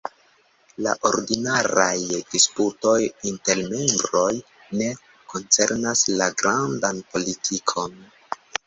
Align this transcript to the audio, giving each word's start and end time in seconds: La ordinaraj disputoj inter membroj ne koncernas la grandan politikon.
La 0.85 0.93
ordinaraj 1.09 1.93
disputoj 2.31 2.95
inter 3.33 3.63
membroj 3.75 4.27
ne 4.81 4.91
koncernas 5.37 6.05
la 6.19 6.35
grandan 6.43 7.07
politikon. 7.15 8.05